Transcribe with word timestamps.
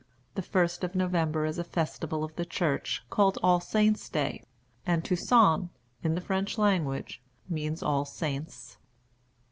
The 0.33 0.41
first 0.41 0.83
of 0.83 0.95
November 0.95 1.45
is 1.45 1.59
a 1.59 1.63
festival 1.63 2.23
of 2.23 2.35
the 2.35 2.43
church, 2.43 3.03
called 3.11 3.37
All 3.43 3.59
Saints' 3.59 4.09
Day; 4.09 4.41
and 4.83 5.05
Toussaint, 5.05 5.69
in 6.01 6.15
the 6.15 6.21
French 6.21 6.57
language, 6.57 7.21
means 7.47 7.83
All 7.83 8.03
Saints. 8.05 8.79